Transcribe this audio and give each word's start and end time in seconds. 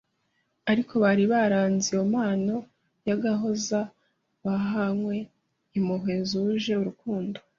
Ariko 0.71 0.93
bari 1.03 1.23
baranze 1.33 1.85
iyo 1.93 2.03
mpano 2.11 2.55
y'agahozo 3.07 3.79
bahanywe 4.45 5.15
impuhwe 5.77 6.13
zuje 6.29 6.73
urukundo. 6.81 7.37